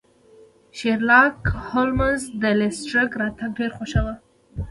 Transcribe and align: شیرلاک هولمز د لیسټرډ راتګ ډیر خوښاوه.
شیرلاک 0.77 1.37
هولمز 1.67 2.21
د 2.41 2.43
لیسټرډ 2.59 3.11
راتګ 3.21 3.49
ډیر 3.59 3.71
خوښاوه. 3.77 4.13